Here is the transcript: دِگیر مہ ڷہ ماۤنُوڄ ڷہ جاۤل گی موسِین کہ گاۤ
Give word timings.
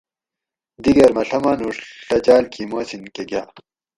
دِگیر 0.83 1.09
مہ 1.15 1.23
ڷہ 1.27 1.37
ماۤنُوڄ 1.43 1.75
ڷہ 2.05 2.17
جاۤل 2.25 2.45
گی 2.53 2.63
موسِین 2.71 3.03
کہ 3.13 3.23
گاۤ 3.29 3.47